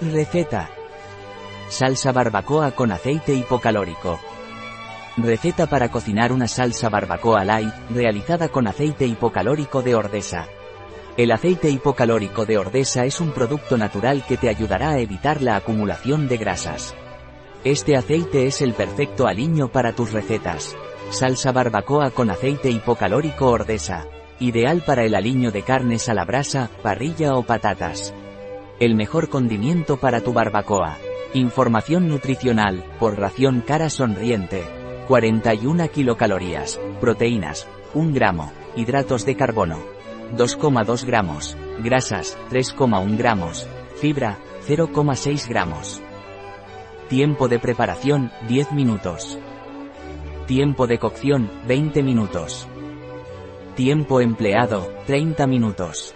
[0.00, 0.68] Receta.
[1.70, 4.20] Salsa barbacoa con aceite hipocalórico.
[5.16, 10.48] Receta para cocinar una salsa barbacoa light, realizada con aceite hipocalórico de Ordesa.
[11.16, 15.56] El aceite hipocalórico de Ordesa es un producto natural que te ayudará a evitar la
[15.56, 16.94] acumulación de grasas.
[17.64, 20.76] Este aceite es el perfecto aliño para tus recetas.
[21.08, 24.04] Salsa barbacoa con aceite hipocalórico Ordesa.
[24.40, 28.12] Ideal para el aliño de carnes a la brasa, parrilla o patatas.
[28.78, 30.98] El mejor condimiento para tu barbacoa.
[31.32, 34.64] Información nutricional, por ración cara sonriente.
[35.08, 39.78] 41 kilocalorías, proteínas, 1 gramo, hidratos de carbono,
[40.36, 43.66] 2,2 gramos, grasas, 3,1 gramos,
[43.98, 46.02] fibra, 0,6 gramos.
[47.08, 49.38] Tiempo de preparación, 10 minutos.
[50.46, 52.66] Tiempo de cocción, 20 minutos.
[53.76, 56.15] Tiempo empleado, 30 minutos.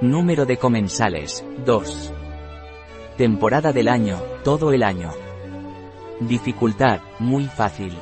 [0.00, 2.10] Número de comensales, 2.
[3.18, 5.10] Temporada del año, todo el año.
[6.20, 7.92] Dificultad, muy fácil.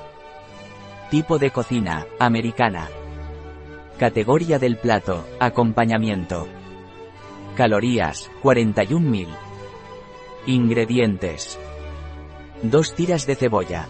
[1.10, 2.88] Tipo de cocina, americana.
[3.98, 6.46] Categoría del plato, acompañamiento.
[7.56, 9.26] Calorías, 41.000.
[10.46, 11.58] Ingredientes.
[12.62, 13.88] Dos tiras de cebolla.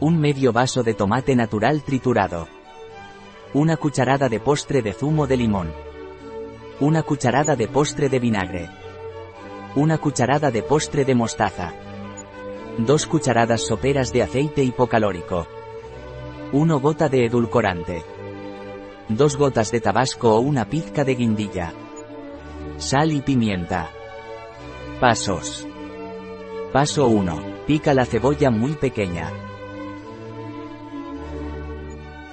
[0.00, 2.48] Un medio vaso de tomate natural triturado.
[3.54, 5.85] Una cucharada de postre de zumo de limón.
[6.78, 8.68] Una cucharada de postre de vinagre.
[9.76, 11.72] Una cucharada de postre de mostaza.
[12.76, 15.46] Dos cucharadas soperas de aceite hipocalórico.
[16.52, 18.04] 1 gota de edulcorante.
[19.08, 21.72] Dos gotas de tabasco o una pizca de guindilla.
[22.76, 23.90] Sal y pimienta.
[25.00, 25.66] Pasos.
[26.74, 27.64] Paso 1.
[27.66, 29.32] Pica la cebolla muy pequeña.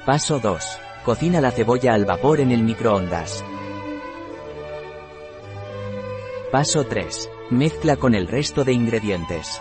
[0.05, 0.79] Paso 2.
[1.05, 3.41] Cocina la cebolla al vapor en el microondas.
[6.53, 7.31] Paso 3.
[7.49, 9.59] Mezcla con el resto de ingredientes.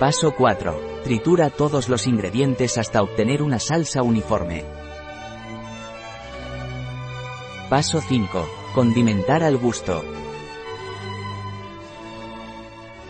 [0.00, 1.02] Paso 4.
[1.04, 4.64] Tritura todos los ingredientes hasta obtener una salsa uniforme.
[7.68, 8.48] Paso 5.
[8.74, 10.02] Condimentar al gusto.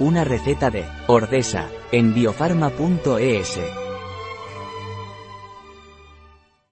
[0.01, 3.61] Una receta de Ordesa en biofarma.es.